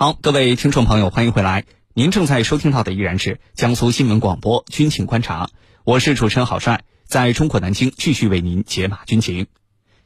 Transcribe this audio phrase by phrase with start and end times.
[0.00, 1.64] 好，各位听众朋友，欢迎回来。
[1.92, 5.46] 您正在收听到的依然是江苏新闻广播《军情观察》，
[5.82, 9.48] 我是主持人郝帅，在中国南京继续为您解码军情。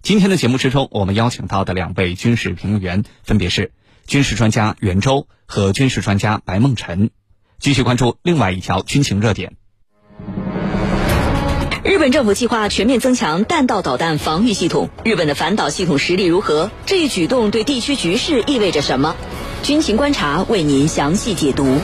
[0.00, 3.70] 今天的节目之中，我们邀请到的两位军事评论员分别是
[4.06, 7.10] 军事专家袁周和军事专家白梦辰。
[7.58, 9.56] 继续关注另外一条军情热点。
[11.84, 16.70] 日本政府计划全面增强弹道导弹防御系统，日本的反导系统实力如何？
[16.86, 19.14] 这一举动对地区局势意味着什么？
[19.62, 21.78] 军情观察为您详细解读。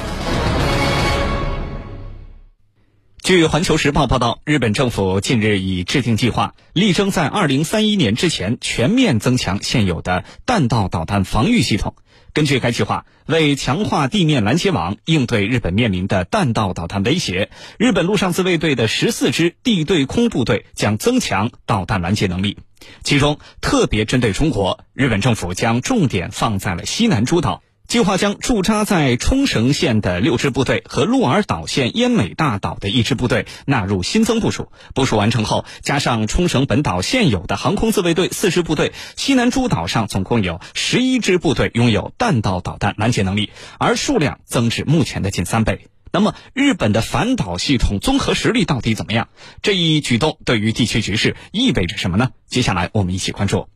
[3.23, 11.95] 据《环球时报》报道，日本政府近日已制定计划，力争在二零三一年之前全面增强现有的弹道导弹防御系统。
[12.33, 22.59] 根据该计划，为强化地面拦截网，应对日本面临的弹道导弹威胁，日本陆上自卫队的十四支地对空部队将增强导弹拦截能力。
[23.05, 27.63] 其中，特别针对中国，日本政府将重点放在了西南诸岛。
[27.89, 34.71] 计划将驻扎在冲绳县的六支部队和鹿儿岛县奄美大岛的一支部队纳入新增部署。
[34.95, 45.87] 部署完成后，加上冲绳本岛现有的航空自卫队四支部队，西南诸岛上总共有十一支部队拥有弹道导弹拦截能力，而数量增至目前的近三倍。
[46.13, 49.29] 那么，日本的反导系统综合实力到底怎么样？
[49.63, 52.33] 这一举动对于地区局势意味着什么呢？
[52.49, 53.67] 接下来我们一起关注。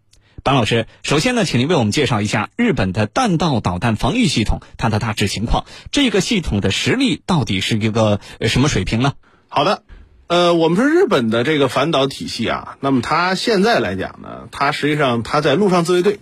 [0.43, 5.67] 班老师，首先呢，请您为我们介绍一下日本的弹道导弹防御系统它的大致情况。
[5.93, 9.13] 这个系统的实力到底是一个什么水平呢？
[9.47, 9.85] 好的，
[10.27, 16.19] 呃，我们说日本的这个反导体系啊，那么它现在来讲呢，它实际上它在陆上自卫队，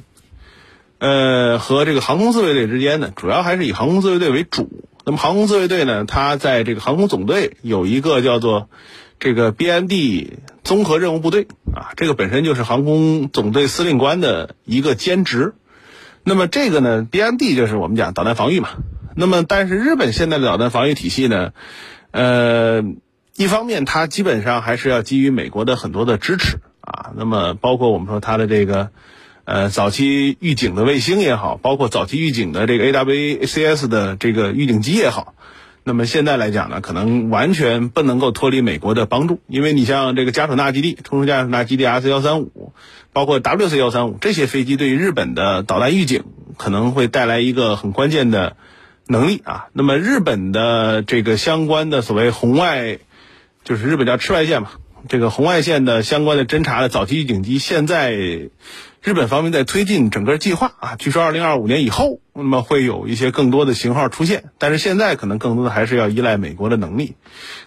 [0.99, 4.71] 呃，和这个航空自卫队之间呢，主要还是以航空自卫队为主。
[5.07, 8.69] 那么航空自卫队呢，它在这个航空总队有一个叫做。
[9.21, 15.55] 这个 BMD 综合任务部队啊，这个本身就是航空总队司令官的一个兼职。
[16.25, 18.71] 那么这个呢，BMD 就是我们讲导弹防御嘛。
[19.15, 21.53] 那么但是日本现在的导弹防御体系呢，
[22.13, 22.83] 呃，
[23.37, 27.13] 一方面它基本上还是要基于美国的很多的支持啊。
[27.17, 28.91] 那么包括我们说它的这个
[29.45, 35.35] 呃早期预警的卫星也好，包括早期预警的这个 AWACS 的这个预警机也好。
[35.91, 42.73] 那么现在来讲呢，可能完全不能够脱离美国的帮助，因为你像这个加索纳基地、冲绳加索纳基地 S 幺三五，
[43.13, 46.23] 包括 WC 幺三五这些飞机，对于日本的导弹预警
[46.57, 48.57] 可能会带来一个很关键的
[49.09, 49.67] 能力啊。
[49.73, 53.01] 那么日本的这个相关的所谓红外，
[53.65, 54.71] 就是日本叫赤外线嘛，
[55.09, 58.51] 这个红外线的相关的侦察的早期预警机，现在。
[59.03, 67.15] 日本方面在推进整个计划啊，据说二零二五年以后，那么会有一些更多的型号出现，但是现在可能更多的还是要依赖美国的能力。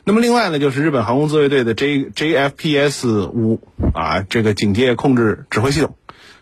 [0.04, 3.60] 那么另外呢，就是日本航空自卫队的 J JFPS 五
[3.96, 5.98] 啊，这个警戒控制指挥系统，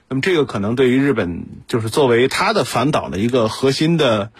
[0.09, 4.31] 那么这个可能对于日本就是作为它的反导的一个核心的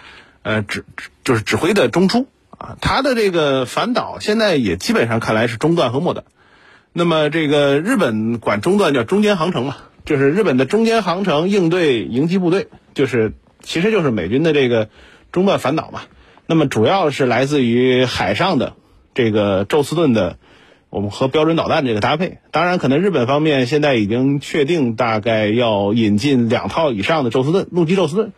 [0.44, 0.84] 呃指
[1.23, 2.25] 就是指挥的中枢
[2.57, 6.25] 啊，它的这个反导现在也基本上看来是中段和末段。
[6.91, 9.78] 那么这个日本管中段叫中间航程嘛。
[10.06, 14.89] 就是日本的中间航程应对迎击部队，就是其实就是美军的这个
[15.31, 16.01] 中断反导嘛。
[16.47, 18.73] 那么主要是来自于海上的
[19.13, 20.38] 这个宙斯盾的，
[20.90, 22.40] 我们和标准导弹这个搭配。
[22.51, 28.31] 当然，可能日本方面现在已经确定大概要引进两套以上的宙斯盾陆基宙斯盾，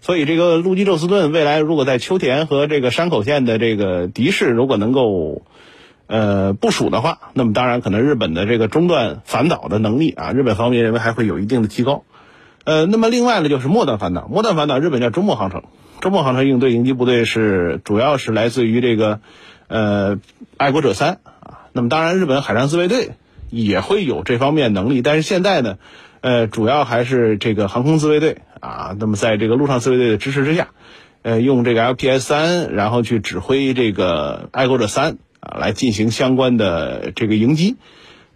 [0.00, 5.42] 所以这个陆基宙斯盾未来如果在秋田和这个山口县的这个敌视如果能够。
[6.06, 12.04] 呃，部署的话，那么当然可能日本的这个中段反导的能力啊，日本方面认为还会有一定的提高。
[12.64, 15.62] 呃，那么另外呢，就是末段反导，末段反导日本叫中末航程，
[16.00, 19.20] 中末航程应对迎击部队是主要是来自于这个
[19.68, 20.18] 呃
[20.56, 21.66] 爱国者三啊。
[21.72, 23.10] 那么当然，日本海上自卫队
[23.50, 25.78] 也会有这方面能力，但是现在呢，
[26.20, 28.96] 呃，主要还是这个航空自卫队啊。
[28.98, 30.68] 那么在这个陆上自卫队的支持之下，
[31.22, 35.18] 呃，用这个 LPS 三，然后去指挥这个爱国者三。
[35.58, 37.76] 来进行相关的这个迎击。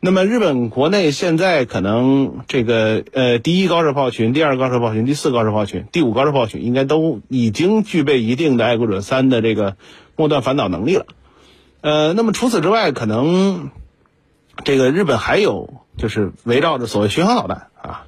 [0.02, 9.76] 那么，日本国内现在可能这个呃，第一高射炮群、第二高射炮群、第四高射炮群、第五高射炮群，应该都已经具备一定的爱国者三的这个
[10.16, 11.04] 末段反导能力了。
[11.82, 13.70] 呃，那么除此之外，可能
[14.64, 18.06] 这个日本还有就是围绕着所谓巡航导弹啊，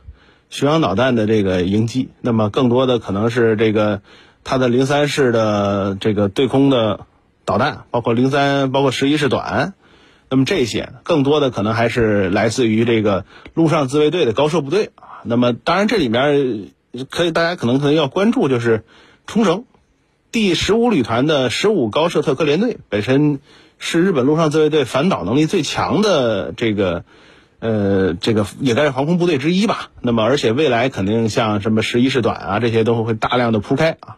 [0.49, 2.09] 巡航导弹的这个迎击。
[2.23, 4.01] 那么，更多的可能是这个
[4.45, 7.01] 它的零三式的这个对空的。
[7.45, 9.75] 导弹包括零三，包括十一式短，
[10.31, 13.25] 那么这些更多的可能还是来自于这个
[13.55, 15.21] 陆上自卫队的高射部队啊。
[15.25, 16.71] 那么当然这里面
[17.11, 18.85] 可以大家可能可能要关注就是
[19.27, 19.65] 冲绳
[20.31, 23.41] 第十五旅团的十五高射特科联队，本身
[23.79, 27.05] 是日本陆上自卫队反导能力最强的这个
[27.59, 29.91] 呃这个也该是航空部队之一吧。
[30.01, 34.17] 那么而且未来肯定像什么十一式短啊这些都会大量的铺开啊。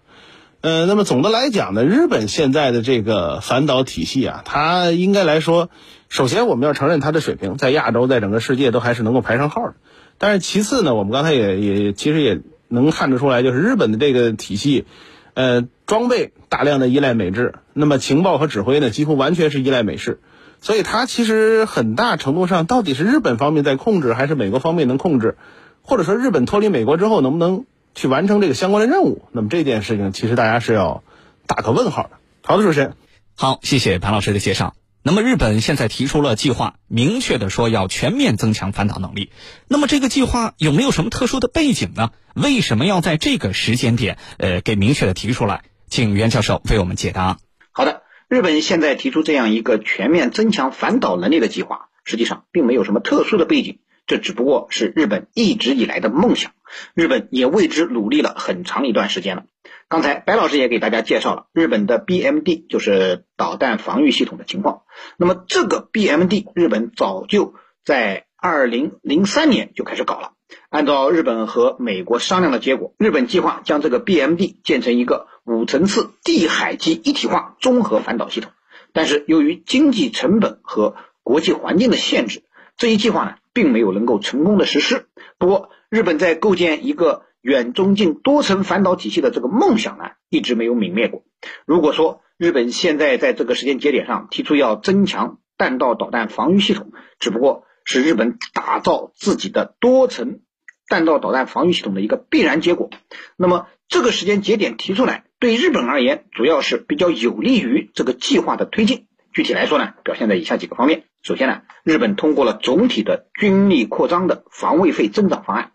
[0.65, 5.69] 呃，那么总的来讲呢，日本现在的这个反导体系啊，它应该来说，
[6.09, 9.75] 首先我们要承认它的水平在亚洲，在整个世界都还是能够排上号的。
[10.17, 14.87] 但是其次呢，我们刚才也也其实也能看得出来，就是日本的这个体系，
[15.35, 20.19] 呃，装备大量的依赖美制，那么情报和指挥呢，几乎完全是依赖美式。
[20.63, 25.37] 所以它其实很大程度上到底是日本方面在控制，还是美国方面能控制，
[25.83, 27.67] 或者说日本脱离美国之后能不能？
[27.95, 31.03] 去完成这个相关的任务，那么这件事情其实大家是要
[31.47, 32.11] 打个问号的。
[32.43, 32.97] 好的，主持人，
[33.37, 34.75] 好，谢谢潘老师的介绍。
[35.03, 39.31] 那么日本现在提出了计划，明确的说要全面增强反导能力。
[39.69, 42.11] 那么这个计划有没有什么特殊的背景呢？
[42.35, 45.63] 为什么要在这个时间点，呃，给明确的提出来？
[45.89, 47.37] 请袁教授为我们解答。
[47.71, 53.79] 好的，日本现在提出这样一个全面增强反导能力的计划，实际上并没有什么特殊的背景。
[54.07, 56.53] 这只不过是日本一直以来的梦想，
[56.95, 59.45] 日本也为之努力了很长一段时间了。
[59.89, 64.83] 刚才白老师也给大家介绍了日本的 BMD，就是导弹防御系统的情况。
[65.17, 67.55] 那么这个 BMD，日本早就
[67.85, 70.33] 在二零零三年就开始搞了。
[70.69, 78.53] 按照日本和美国商量的结果，日本计划将这个 BMD 建成一个五层次地海基一体化综合反导系统。
[78.93, 82.43] 但是由于经济成本和国际环境的限制，
[82.77, 83.35] 这一计划呢？
[83.55, 85.07] 并没有能够成功的实施。
[85.39, 91.25] 不过，日本在构建一个远中近多层反导体系的这个梦想呢，一直没有泯灭过。
[91.65, 100.41] 如果说日本现在在这个时间节点上提出要增强弹道导弹防御系统，只不过是日本打造自己的多层
[100.89, 102.91] 弹道导弹防御系统的一个必然结果。
[103.37, 109.07] 那么，这个时间节点提出来，对日本而言，主要是比较有利于这个计划的推进。
[109.35, 111.05] 具体来说呢，表现在以下几个方面。
[111.23, 115.73] 首先呢，日本通过了总体的军力扩张的防卫费增长方案，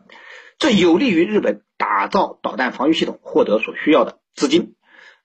[0.57, 4.75] 这有利于日本打造导弹防御系统获得所需要的资金。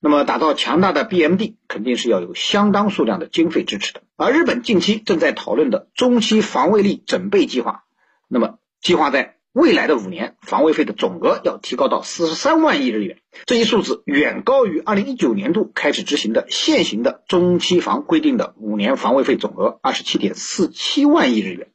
[0.01, 4.03] 那么，打造强大的 BMD 肯定是要有相当数量的经费支持的。
[4.17, 7.85] 而日本近期正在讨论的中期防卫力整备计划，
[8.29, 9.37] 那么计划在。
[9.55, 21.69] 未来的五年，防卫费的总额要提高到四十三万亿日元，这一数字远高于二零一九年度开始执行的现行的中期防规定的五年防卫费总额二十七点四七万亿日元。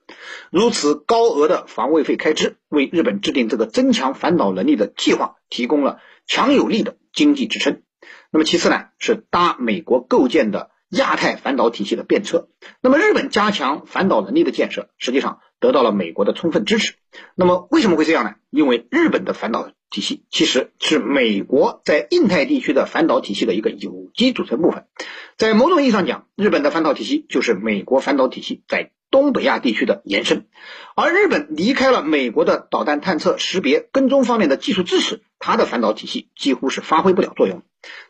[0.51, 7.81] 如此高额的防卫费开支，为日本制定这个增强反导能力的计划提供了强有力的经济支撑。
[8.29, 12.49] 那么其次呢，是搭美国构建的亚太反导体系的便车。
[12.81, 15.39] 那么日本加强反导能力的建设，实际上。
[15.59, 16.94] 得到了美国的充分支持，
[17.35, 18.35] 那么为什么会这样呢？
[18.50, 24.85] 因为日本的反导体系其实是美国在印太地区的反导体系的一个有机组成部分，
[25.38, 28.91] 在某种意义上讲，日本的反导体系就是美国反导体系在。
[29.11, 30.45] 东北亚地区的延伸，
[30.95, 37.63] 而日本离开了美国的导弹探测、识别、跟踪方面的技术支持，它的反导体系几乎是发挥不了作用。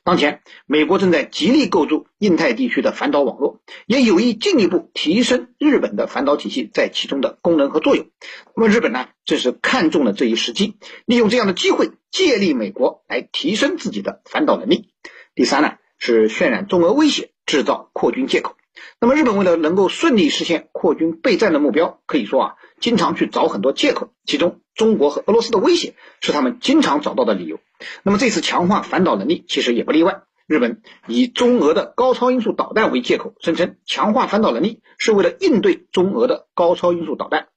[0.03, 8.07] 当前，美国正在极力构筑印太地区的反导网络，也有意进一步提升日本的反导体系在其中的功能和作用。
[8.55, 14.89] 那么，日本呢，正是看中了这一时机，利用这样的机会，借力美国来提升自己的反导能力。
[15.35, 18.55] 第三呢，是渲染中俄威胁，制造扩军借口。
[18.99, 24.09] 那么，日本为了能够顺利实现扩军备战的目标，可以说啊，经常去找很多借口。
[24.25, 27.59] 其中，中国和俄罗斯的威胁是他们经常找到的理由。
[28.03, 30.23] 那么，这次强化反导能力其实也不例外。
[30.47, 37.49] 日本以中俄的高超音速导弹为借口，声称强化反导能力是为了应对中俄的高超音速导弹。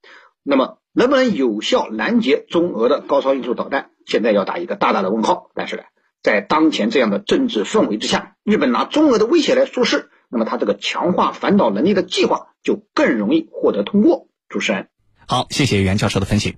[0.43, 5.51] 那么，能不能有效拦截中俄的高超音速导弹，现在要打一个大大的问号。
[5.55, 5.85] 但是呢，
[6.23, 10.11] 在当前这样的政治氛围之下，日本拿中俄的威胁来说事。
[10.29, 14.29] 那么，他这个强化反导能力的计划就更容易获得通过。
[14.49, 14.89] 主持人，
[15.27, 16.57] 好，谢谢袁教授的分析。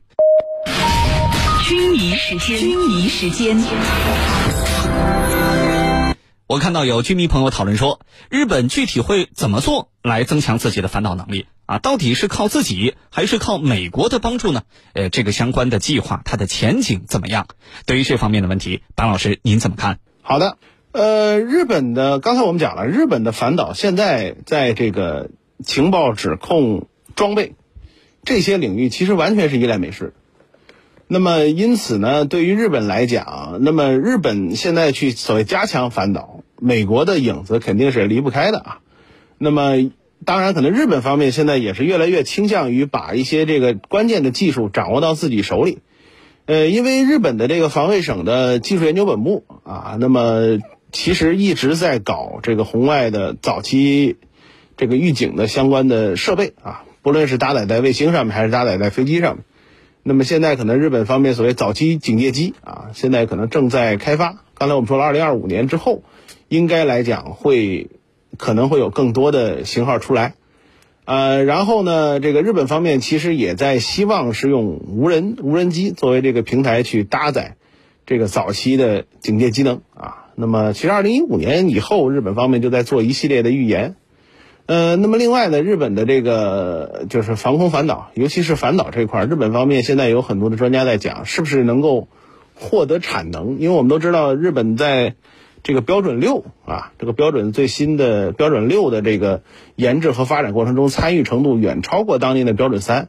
[1.66, 3.56] 军迷时间，军迷时间。
[6.47, 11.78] 我看到有军迷朋友讨论说，日本具体会怎么做来增强自己的反导能力啊？
[11.78, 14.62] 到底是靠自己，还是靠美国的帮助呢？
[14.92, 17.47] 呃，这个相关的计划，它的前景怎么样？
[17.87, 19.99] 对于这方面的问题，白老师您怎么看？
[20.23, 20.59] 好的。
[20.92, 25.30] 呃，日本的刚才我们讲了，日本的反导现在在这个
[25.64, 27.54] 情报、指控、装备
[28.25, 30.12] 这些领域，其实完全是依赖美式。
[31.07, 38.78] 那么，因此呢，对于日本来讲，那么日本现在去所谓加强反导，美国的影子肯定是离不开的啊。
[39.38, 39.90] 那么，
[40.25, 45.78] 当然，可能日本方面现在也是越来越倾向于把一些这个关键的技术掌握到自己手里。
[46.47, 50.59] 呃，因为日本的这个防卫省的技术研究本部啊，那么。
[50.97, 54.16] 其实一直在搞这个红外的早期
[54.76, 59.44] 这个预警的相关的设备啊，不论是搭载在卫星上面还是搭载在飞机上面。
[60.02, 64.42] 那么现在可能日本方面所谓早期警戒机啊，现在可能正在开发。
[64.54, 66.02] 刚才我们说了，二零二五年之后，
[66.49, 67.90] 应该来讲会
[68.38, 70.34] 可能会有更多的型号出来。
[71.04, 77.56] 呃，然后呢，这个日本方面其实也在希望是用无人无人机作为这个平台去搭载
[78.06, 80.25] 这个早期的警戒机能啊。
[80.37, 83.96] 那么，其实二零一五年以后，日本方面就在做一系列的预言。
[84.66, 92.09] 呃，那么另外呢，日本的这个就是防空反导，尤其是反导这块，日本方面现在有很多的专家在讲，是不是能够
[92.54, 93.59] 获得产能？
[93.59, 95.16] 因为我们都知道，日本在
[95.62, 99.42] 这个标准六啊，这个标准最新的标准六的这个
[99.76, 103.09] 研制和发展过程中，参与程度远超过当年的标准三。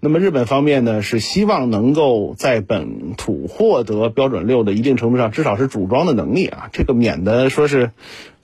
[0.00, 7.90] 那么日本方面呢，是希望能够在本土获得标准六的一定程度上，至少是组装的能力啊，这个免得说是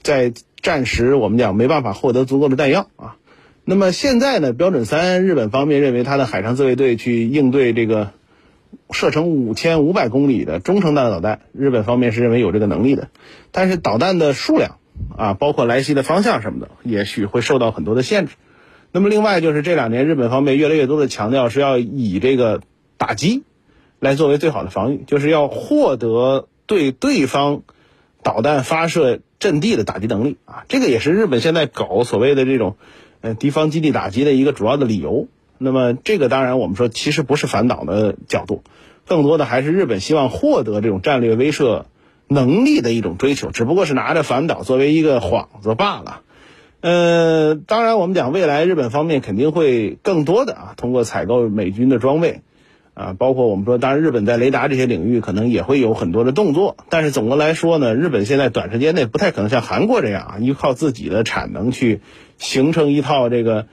[0.01, 0.33] 在。
[0.61, 3.17] 暂时我们讲没办法获得足够的弹药啊，
[3.65, 8.09] 那么现在呢，标准三日本方面认为它的海上自卫队去应对这个
[8.89, 13.09] 射程五千五百公里的中程弹道导弹，日本方面是认为有这个能力的，
[13.51, 14.79] 但是导弹的数量
[15.15, 18.33] 啊，包括来袭的方向什么的，也许会受到很多的限制。
[18.95, 22.61] 那么另外就是这两年日本方面越来越多的强调是要以这个
[22.95, 23.43] 打击
[23.99, 27.63] 来作为最好的防御，就是要获得对对方
[28.23, 29.19] 导弹发射。
[29.37, 32.77] 阵地的打击能力啊，这个也是日本现在搞所谓的这种，
[33.21, 35.27] 呃，敌方基地打击的一个主要的理由。
[35.59, 38.63] 那么这个当然我们说其实不是反导的角度，
[39.05, 41.83] 更多的还是日本希望获得这种战略威慑
[42.27, 46.21] 能力的一种追求，只不过是拿着反导作为一个幌子罢了。
[46.85, 52.41] 呃，当然我们讲未来日本方面肯定会更多的啊，通过采购美军的装备。
[52.93, 62.01] 啊，包括我们说，当然日本在雷达这些领域可能也会有很多的动作，但是总的来说呢，日本现在短时间内不太可能像韩国这样啊，依靠自己的产能去
[62.37, 63.65] 形成一套这个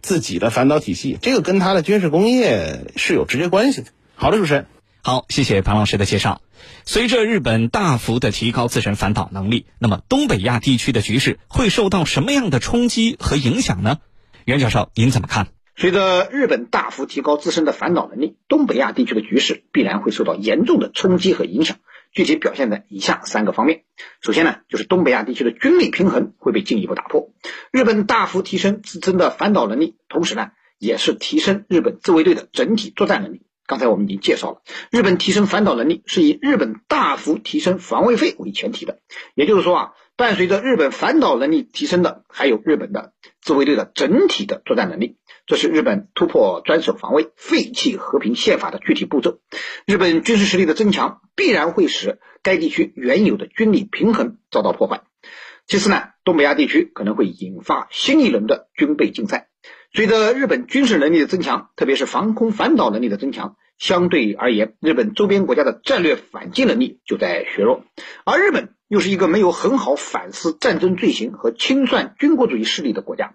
[0.00, 3.88] 自己的反导体系，这个跟它的军事工业是有直接关系的。
[4.14, 4.66] 好的，主持人，
[5.02, 6.42] 好，谢谢庞老师的介绍。
[6.84, 13.98] 随着日本大幅的提高自身反导能力，那么东北亚地区的局势会受到什么样的冲击和影响呢？
[14.44, 15.48] 袁教授，您怎么看？
[15.74, 21.78] 随着日本大幅提高自身的反导能力，东北亚地区的局势必然会受到严重的冲击和影响。
[22.12, 23.84] 具体表现在以下三个方面。
[24.20, 27.30] 首先呢，就是东北亚地区的军力平衡会被进一步打破。
[27.70, 33.42] 日本大幅提升自身的反导能力，同时呢，也是提升日本自卫队的整体作战能力。
[33.70, 38.98] 刚才我们已经介绍了，日本提升反导能力是以日本大幅提升防卫费为前提的。
[39.36, 45.18] 也就是说啊，伴随着日本反导能力提升的，还有日本的自卫队的整体的作战能力。
[45.46, 49.38] 这是日本突破专守防卫、废弃和平宪法的具体步骤。
[49.86, 55.02] 日本军事实力的增强必然会使该地区原有的军力平衡遭到破坏。
[55.68, 59.46] 其次呢，东北亚地区可能会引发新一轮的军备竞赛。
[59.92, 67.84] 随着日本军事能力的增强，特别是防空反导能力的增强，相对而言，日本周边国家的战略反击能力就在削弱。
[68.24, 73.34] 而日本又是一个没有很好反思战争罪行和清算军国主义势力的国家，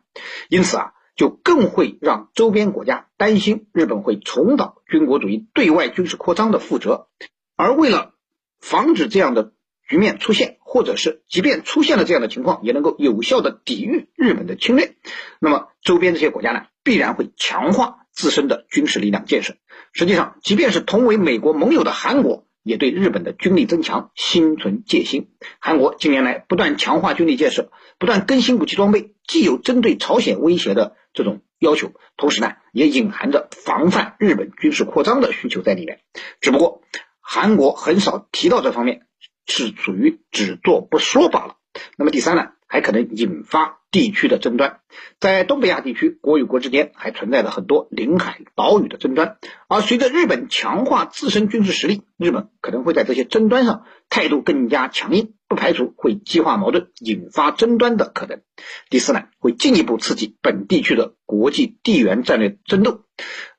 [0.49, 0.91] 因此啊。
[1.17, 7.07] 就更会让周边国家担心日本会重蹈军国主义对外军事扩张的覆辙，
[7.55, 8.15] 而为了
[8.59, 9.53] 防止这样的
[9.87, 14.95] 局面出现，或者是即便出现了这样的情况，也能够有效的抵御日本的侵略，
[15.39, 19.55] 那么周边这些国家呢，必然会强化自身的军事力量建设。
[19.93, 22.45] 实际上，即便是同为美国盟友的韩国。
[22.67, 25.29] 也对日本的军力增强心存戒心。
[25.59, 35.99] 韩国近年来不断强化军力建设，不断更新武器装备，既有针对朝鲜威胁的这种要求，同时呢，也隐含着防范日本军事扩张的需求在里面。
[36.41, 36.81] 只不过，
[37.19, 39.05] 韩国很少提到这方面，
[39.45, 41.57] 是属于只做不说罢了。
[41.97, 43.79] 那么第三呢，还可能引发。
[43.95, 44.81] 地区的争端，
[45.21, 49.37] 在东北亚地区，国与国之间还存在着很多领海岛屿的争端。
[49.69, 58.41] 而随着日本强化自身军事实力，日本可能会在这些争端上态度更加强硬，不排除会激化矛盾，引发争端的可能。
[58.89, 63.03] 第四呢，会进一步刺激本地区的国际地缘战略争斗。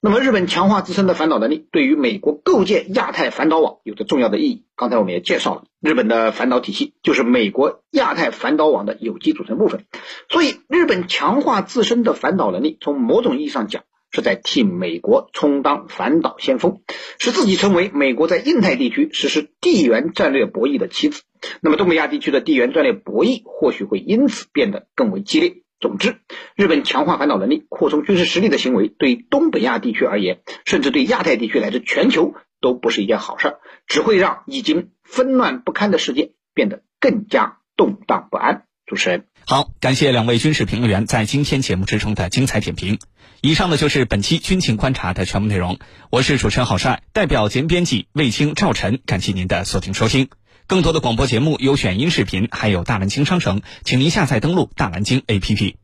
[0.03, 4.67] 那么，日本强化自身的反导能力，对于美国构建亚太反导网有着重要的意义。
[4.77, 9.87] 刚才我们也介绍了，日本的反导体系就是美国亚太反导网的有机组成部分。
[10.29, 16.81] 所以，日本强化自身的反导能力，从某种意义上讲，是在替美国充当反导先锋，
[17.19, 21.23] 使自己成为美国在印太地区实施地缘战略博弈的棋子。
[21.61, 25.63] 那么，东北亚地区的地缘战略博弈或许会因此变得更为激烈。
[25.79, 26.17] 总之，
[26.57, 33.57] 日本强化反导能力、扩充军事实力的行为，对东北亚地区而言，甚至对亚太地区乃至全球，都不是一件好事，
[33.87, 38.66] 只会让已经纷乱不堪的世界变得更加动荡不安。
[38.87, 39.25] 主持人。
[39.45, 42.99] 好，感谢两位军事评论员在今天节目之中的精彩点评。
[43.43, 45.79] 以上呢就是本期军情观察的全部内容。
[46.11, 50.31] 我是主持人郝帅，代表节目编辑魏青、赵晨，感谢您的锁定收听。
[50.67, 55.77] 更多的广播节目、优选音视频，还有大蓝鲸商城，请您下载登录大蓝鲸 APP。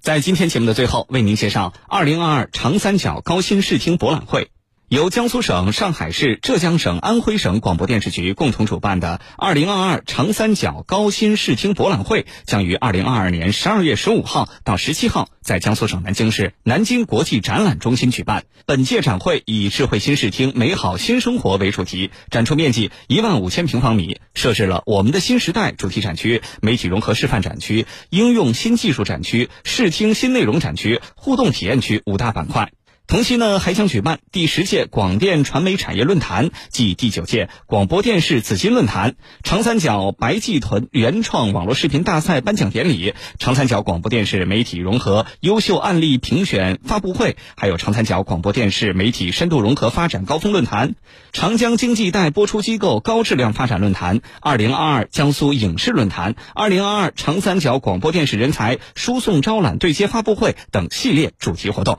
[0.00, 4.50] 在今天节目的最后，为您介绍二零二二长三角高新视听博览会。
[4.88, 18.44] 由江苏省、上海市、浙江省、安徽省广播电视局共同主办的2022长三角高新视听博览会，将于2022年12月15号到17号在江苏省南京市南京国际展览中心举办。
[18.66, 32.70] 本届展会以“智慧新视听，美好新生活”为主题，展出面积一万五千平方米，设置了“我们的新时代”主题展区、媒体融合示范展区、应用新技术展区、视听新内容展区、互动体验区五大板块。
[33.06, 50.94] 同期呢，还将举办第十届广电传媒产业论坛暨第九届广播电视紫金论坛、长三角白暨豚原创网络视频大赛颁奖典礼、长三角广播电视媒体融合优秀案例评选发布会，还有长三角广播电视媒体深度融合发展高峰论坛、
[51.32, 61.98] 长江经济带播出机构高质量发展论坛、二零二二江苏影视论坛、二零二二长三角广播电视人才输送招揽对接发布会等系列主题活动。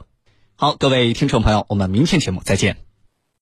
[0.57, 2.77] 好，各位听众朋友，我们明天节目再见。